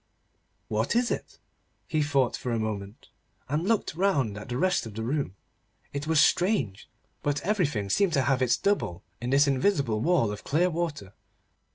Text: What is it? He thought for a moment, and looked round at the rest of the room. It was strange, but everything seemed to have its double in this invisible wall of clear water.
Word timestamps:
What 0.67 0.95
is 0.95 1.11
it? 1.11 1.37
He 1.85 2.01
thought 2.01 2.35
for 2.35 2.51
a 2.51 2.57
moment, 2.57 3.09
and 3.47 3.67
looked 3.67 3.93
round 3.93 4.35
at 4.35 4.49
the 4.49 4.57
rest 4.57 4.87
of 4.87 4.95
the 4.95 5.03
room. 5.03 5.35
It 5.93 6.07
was 6.07 6.19
strange, 6.19 6.89
but 7.21 7.39
everything 7.43 7.87
seemed 7.91 8.13
to 8.13 8.23
have 8.23 8.41
its 8.41 8.57
double 8.57 9.03
in 9.21 9.29
this 9.29 9.45
invisible 9.45 10.01
wall 10.01 10.31
of 10.31 10.43
clear 10.43 10.71
water. 10.71 11.13